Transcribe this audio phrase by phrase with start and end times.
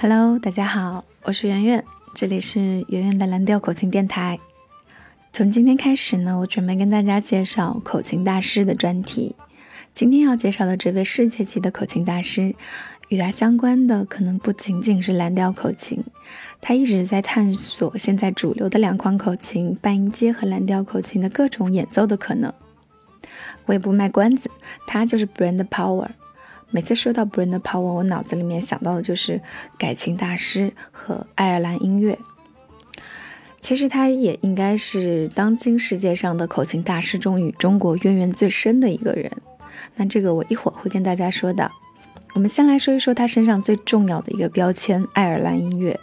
[0.00, 1.84] Hello，大家好，我是圆圆，
[2.14, 4.38] 这里是圆圆的蓝调口琴电台。
[5.32, 9.34] 从今天开始呢，我准备跟大家介绍口琴大师的专题。
[9.92, 12.54] 今天要介绍的这位世界级的口琴大师，
[13.08, 16.04] 与他相关的可能不仅仅是蓝调口琴，
[16.60, 22.54] 他一直在探索现在主流的两款口琴——半音阶和蓝调口琴的各种演奏的可能。
[23.66, 24.48] 我也不卖关子，
[24.86, 26.06] 他就是 Brand Power。
[26.70, 29.40] 每次说到 Brand Power，我脑子里面想到的就是
[29.78, 32.18] 改琴大师和爱尔兰音乐。
[33.60, 39.32] 其实他也应该是当今世界上的口琴大师中与中国渊源最深的一个人。
[39.96, 41.70] 那这个我一会儿会跟大家说的。
[42.34, 45.98] 我们先来说一说他身上最重要的一个标签——爱尔兰音乐。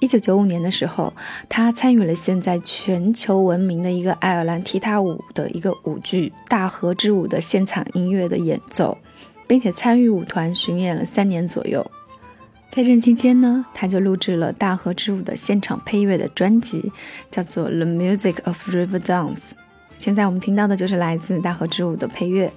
[0.00, 1.12] 一九九五年的时候，
[1.48, 8.96] 他参与了现在全球闻名的一个爱尔兰踢踏舞的一个舞剧《大河之舞》的现场音乐的演奏，
[9.46, 11.84] 并且参与舞团巡演了三年左右。
[12.70, 16.90] 在这期间呢，他就录制了《大河之舞》的现场配乐的专辑，
[17.30, 19.34] 叫做《The Music of River Dance》。
[19.98, 22.50] 现在我们听到的就是来自《大河之舞》的配乐，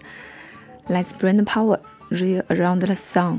[0.88, 1.80] 来自 Brand Power，
[2.16, 3.34] 《Reel Around the Sun》。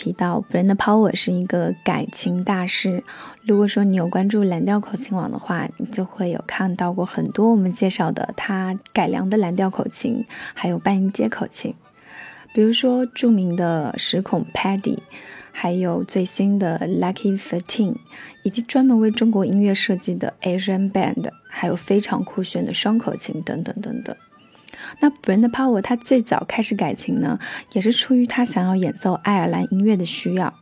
[0.00, 3.04] 提到，Brand Power 是一个改琴大师。
[3.42, 10.24] 如果说你有关注蓝调口琴网的话，你就会有看到过很多我们介绍的他改良的蓝调口琴，
[10.54, 11.74] 还有半音阶口琴。
[12.54, 14.96] 比如说著名的十孔 Paddy，
[15.52, 17.96] 还有最新的 Lucky Thirteen，
[18.42, 24.16] 以及专门为中国音乐设计的 Asian Band，还有非常酷炫的双口琴等等等等。
[24.98, 27.38] 那 Brand Power 他最早开始改琴呢，
[27.72, 30.52] 也是出于他想要演奏爱尔兰音乐的需要，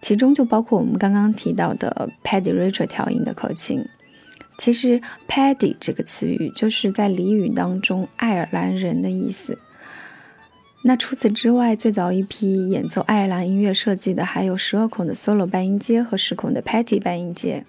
[0.00, 3.84] 其中就包括我们刚刚提到的 Paddy Richard 调音的口琴。
[4.58, 9.58] 其实 Paddy 这个词语就是在俚语当中爱尔兰人的意思。
[10.84, 17.64] 那除此之外，最早一批演奏爱尔兰音乐设计的还有十二孔的 solo 半音阶和十孔的 Paddy 半音阶。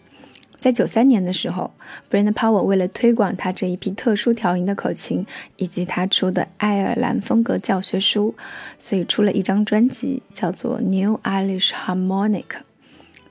[0.63, 1.69] 在九三年的时候
[2.10, 5.25] ，Brand Power 为了推广他这一批特殊调音的口琴，
[5.57, 8.33] 以及他出的爱尔兰风格教学书，
[8.80, 12.45] 所以出了一张专辑，叫做 New Irish Harmonic。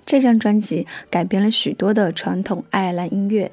[0.05, 3.51] 这张专辑改编了许多的传统爱尔兰音乐，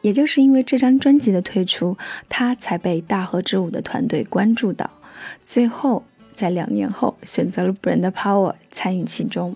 [0.00, 1.98] 也就是因为这张专辑的推出，
[2.30, 4.88] 他才被大河之舞的团队关注到，
[5.44, 6.02] 最后
[6.32, 9.54] 在两年后选择了 Brand Power 参与其中。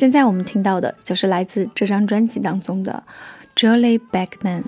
[0.00, 3.02] 现在我们听到的就是来自这张专辑当中的
[3.54, 4.62] Julie Beckman。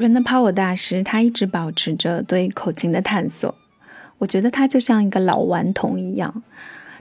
[0.00, 3.54] Brand Power 大师，他一直保持着对口琴的探索。
[4.16, 6.42] 我觉得他就像一个老顽童一样。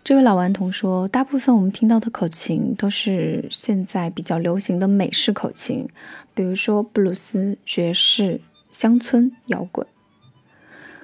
[0.04, 5.88] 这位老顽童说，大部分我们听到的口琴都是现在比较流行的美式口琴，
[6.34, 9.88] 比如说布鲁斯、爵士、乡村摇滚。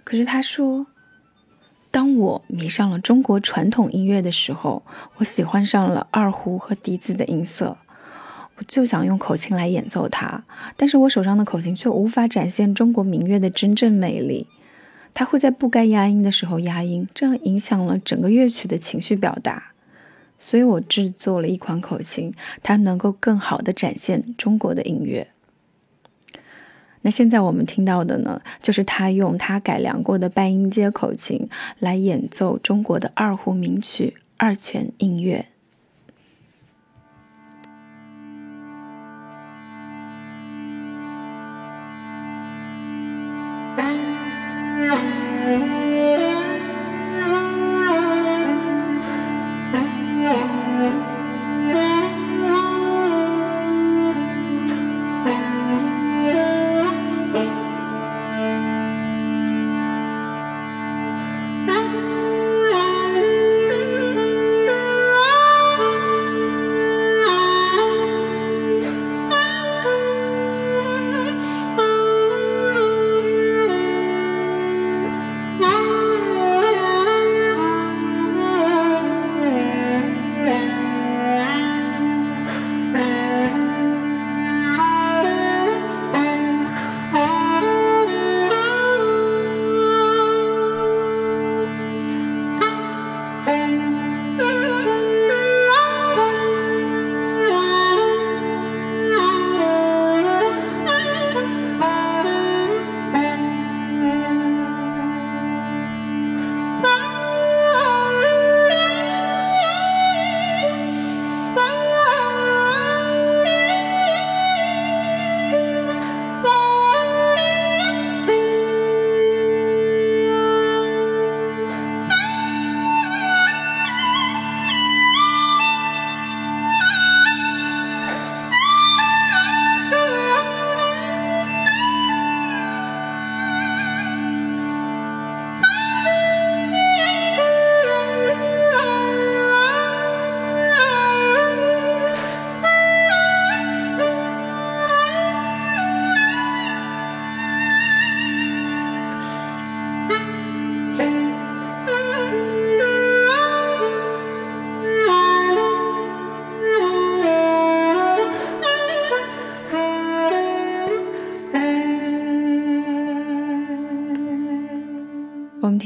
[0.04, 0.86] 可是他说，
[1.92, 4.84] 当我迷上了中国传统音乐的时候，
[5.16, 7.78] 我喜欢上了二胡和笛子的音色。
[8.58, 10.44] 我就想用口琴来演奏它，
[10.78, 14.48] 但是我手上的口琴却无法展现中国民乐的真正魅力。
[15.14, 19.72] 它会在不该压音的时候压音，这样影响了整个乐曲的情绪表达。
[20.38, 25.28] 所以我制作了一款口琴，它能够更好的展现中国的音乐。
[27.02, 31.48] 那现在我们听到的呢，就是他用他改良过的半音阶口琴
[31.80, 35.46] 来演奏中国的二胡名曲二泉映月。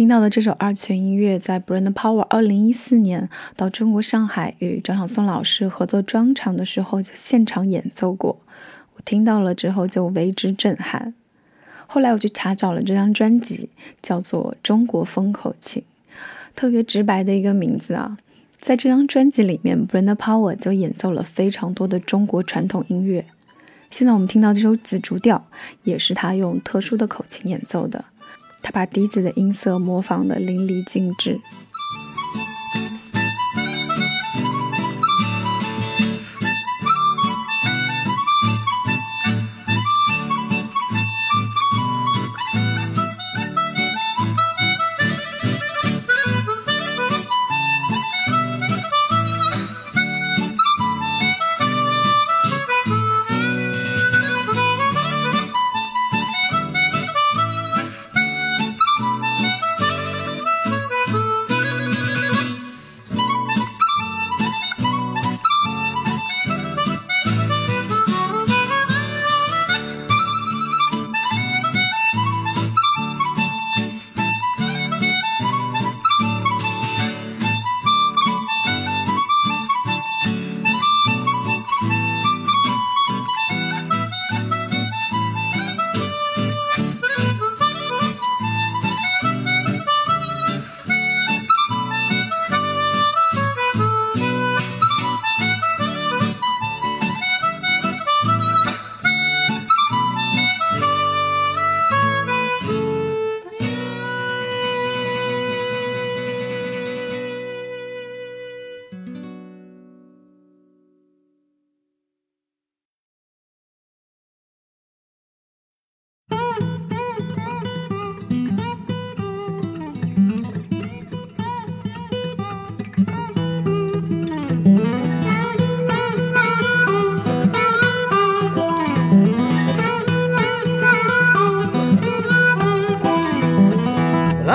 [0.09, 8.41] 听到的这首二泉音乐，在 Brand Power 二零一四年到中国上海与张晓松老师合作专场的时候就现场演奏过。
[8.95, 11.13] 我听到了之后就为之震撼。
[11.85, 13.69] 后来我去查找了这张专辑，
[14.01, 15.83] 叫做《中国风口琴》，
[16.55, 18.17] 特别直白的一个名字啊。
[18.59, 23.25] 在这张专辑里面，Brand Power 就演奏了非常多的中国传统音乐。
[23.91, 25.45] 现在我们听到这首紫竹调，
[25.83, 28.05] 也是他用特殊的口琴演奏的。
[28.61, 31.39] 他把笛子的音色模仿得淋漓尽致。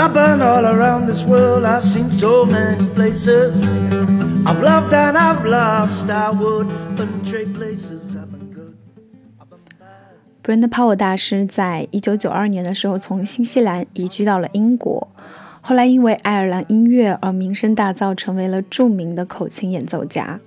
[0.05, 3.65] I've been all around this world, I've seen so many places.
[4.45, 8.15] I've loved and I've lost, I wouldn't trade places.
[8.15, 8.75] I've been good.
[10.43, 15.09] Brand Power 大师在一九九二年的时候从新西兰移居到了英国，
[15.63, 20.39] 后来因为爱尔兰音乐而名声大噪，成为了著名的口琴演奏家。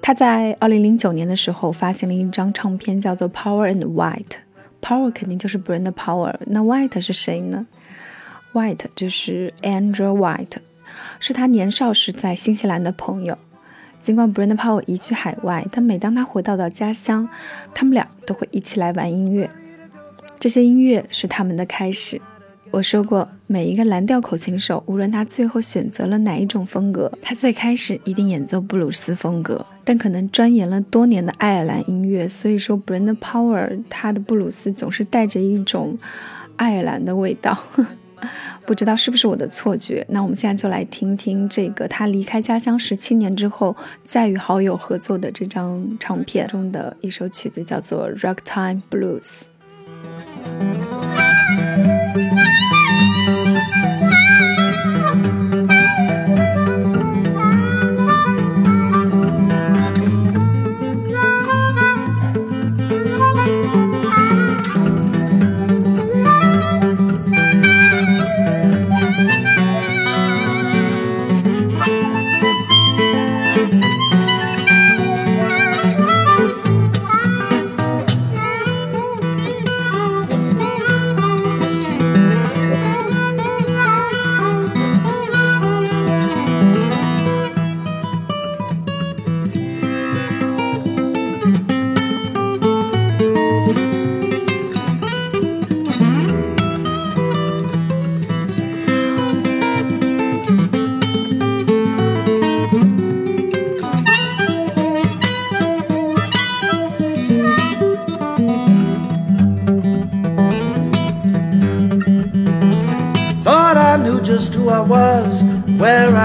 [0.00, 4.24] 他在二零零九年的时候发行了一张唱片，叫做《Power and White》。
[4.82, 7.68] Power 肯定就是 Brand Power，那 White 是谁呢
[8.52, 10.58] ？White 就是 Andrew White，
[11.18, 13.38] 是他年少时在新西兰的朋友。
[14.02, 17.28] 尽管 Brand Power 移居海外，但每当他回到到家乡，
[17.72, 19.48] 他们俩都会一起来玩音乐。
[20.40, 22.20] 这些音乐是他们的开始。
[22.72, 29.64] 我说过，每一个蓝调口琴手，无论他最后选择了哪一种风格，他最开始一定演奏布鲁斯风格。
[29.84, 35.96] 但可能钻研了多年的爱尔兰音乐，所以说 Brand Power 他的布鲁斯总是带着一种
[36.56, 37.56] 爱尔兰的味道。
[38.66, 40.04] 不知道是不是我的错觉？
[40.08, 43.74] 那我们现在就来听听这个他离开家乡十七年之后，
[44.04, 49.22] 再与好友合作的这张唱片中的一首曲子，叫做《Rock Time Blues》。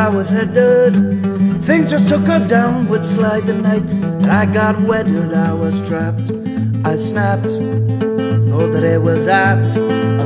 [0.07, 0.93] I was headed.
[1.63, 3.85] Things just took a downward slide the night
[4.21, 5.33] that I got wedded.
[5.33, 6.31] I was trapped,
[6.85, 7.51] I snapped,
[8.47, 9.73] thought that it was apt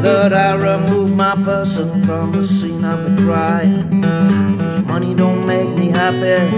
[0.03, 4.85] that I removed my person from the scene of the crime.
[4.85, 6.55] Money don't make me happy,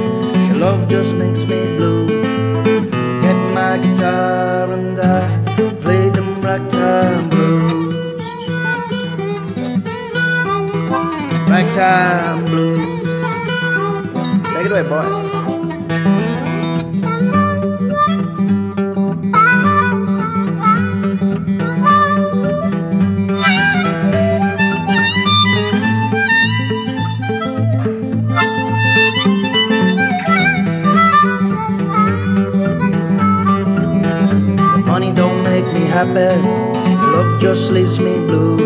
[0.47, 2.07] your love just makes me blue.
[3.21, 7.93] Get my guitar and I play them ragtime blues.
[11.47, 12.92] ragtime blues.
[14.73, 14.89] Take it.
[34.87, 36.41] Money don't make me happy,
[37.13, 38.57] love just leaves me blue.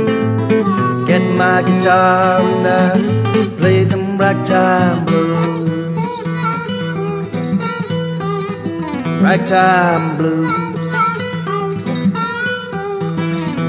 [1.05, 5.56] Get my guitar and I play them ragtime blues.
[9.27, 10.93] Ragtime blues.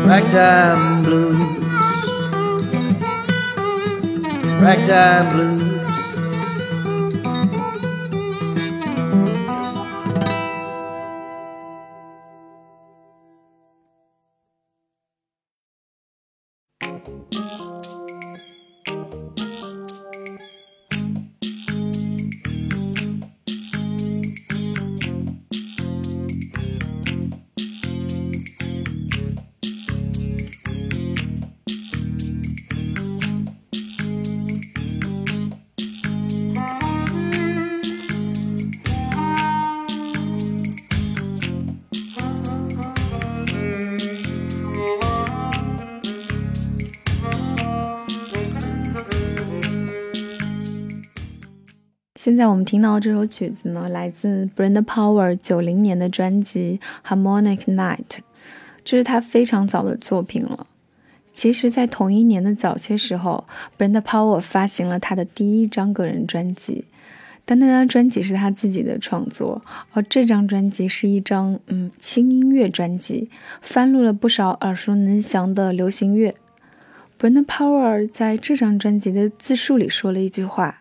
[0.06, 1.36] Ragtime blues.
[4.62, 5.78] Ragtime blues.
[52.18, 58.06] 现在我们听到这首曲子呢，来自 Brenda Power 九零年的专辑《Harmonic Night》，
[58.82, 60.66] 这是他非常早的作品了。
[61.32, 63.44] 其实，在同一年的早些时候
[63.78, 66.86] ，Brenda Power 发行了他的第一张个人专辑，
[67.44, 76.34] 但那张专辑是他自己的创作，而这张专辑是一张嗯轻音乐专辑，翻录了不少耳熟能详的流行乐。
[77.16, 80.77] Brenda Power 在这张专辑的自述里说了一句话。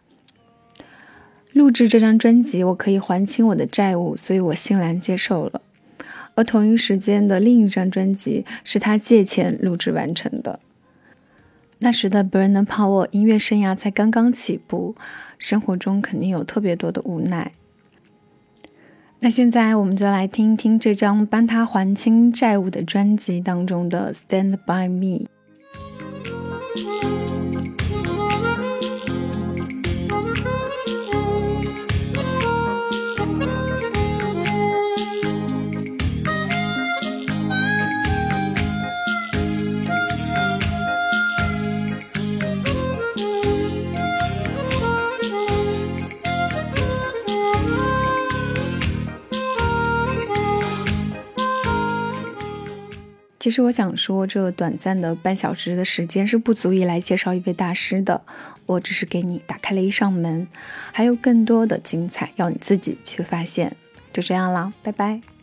[1.58, 5.62] 录制这张专辑，我可以还清我的债务，所以我欣然接受了。
[6.36, 10.60] 而同一时间的另一张专辑是他借钱录制完成的。
[11.80, 14.96] 那时的 Brennan Power 音乐生涯才刚刚起步，
[15.38, 17.52] 生活中肯定有特别多的无奈。
[19.20, 25.28] 那现在我们就来听一听这张帮他还清债务的专辑当中的《Stand by Me》。
[53.48, 58.22] 其实我想说，这短暂的半小时的时间是不足以来介绍一位大师的。
[58.66, 60.46] 我只是给你打开了一扇门，
[60.92, 63.74] 还有更多的精彩要你自己去发现。
[64.12, 65.37] 就这样啦，拜拜。